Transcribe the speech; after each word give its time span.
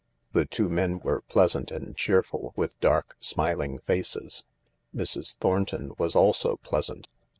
The 0.31 0.45
two 0.47 0.67
men 0.67 0.97
were 0.97 1.21
pleasant 1.21 1.69
and 1.69 1.95
cheerful, 1.95 2.53
with 2.55 2.79
dark, 2.79 3.15
smiling 3.19 3.77
faces. 3.77 4.45
Mrs. 4.95 5.35
Thornton 5.37 5.91
was 5.99 6.15
also 6.15 6.55
pleasant. 6.55 7.07